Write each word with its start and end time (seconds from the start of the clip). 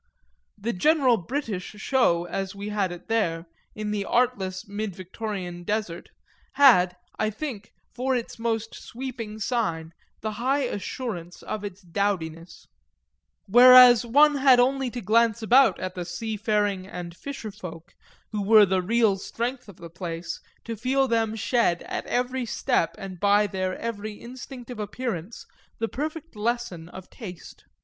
The 0.57 0.73
general 0.73 1.17
British 1.17 1.73
show, 1.77 2.25
as 2.25 2.55
we 2.55 2.69
had 2.69 2.91
it 2.91 3.07
there, 3.07 3.45
in 3.75 3.91
the 3.91 4.03
artless 4.03 4.67
mid 4.67 4.95
Victorian 4.95 5.61
desert, 5.63 6.09
had, 6.53 6.97
I 7.19 7.29
think, 7.29 7.71
for 7.93 8.15
its 8.15 8.39
most 8.39 8.73
sweeping 8.73 9.37
sign 9.37 9.93
the 10.21 10.31
high 10.31 10.63
assurance 10.63 11.43
of 11.43 11.63
its 11.63 11.83
dowdiness; 11.83 12.65
whereas 13.45 14.03
one 14.03 14.37
had 14.37 14.59
only 14.59 14.89
to 14.89 15.01
glance 15.01 15.43
about 15.43 15.79
at 15.79 15.93
the 15.93 16.03
sea 16.03 16.35
faring 16.35 16.87
and 16.87 17.15
fisher 17.15 17.51
folk 17.51 17.93
who 18.31 18.41
were 18.41 18.65
the 18.65 18.81
real 18.81 19.17
strength 19.19 19.69
of 19.69 19.75
the 19.77 19.91
place 19.91 20.39
to 20.63 20.75
feel 20.75 21.07
them 21.07 21.35
shed 21.35 21.83
at 21.83 22.07
every 22.07 22.47
step 22.47 22.95
and 22.97 23.19
by 23.19 23.45
their 23.45 23.77
every 23.77 24.13
instinct 24.13 24.71
of 24.71 24.79
appearance 24.79 25.45
the 25.77 25.87
perfect 25.87 26.35
lesson 26.35 26.89
of 26.89 27.07
taste. 27.11 27.65